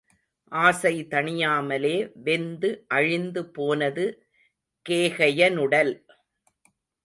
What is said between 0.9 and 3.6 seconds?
தணியாமலே வெந்து அழிந்து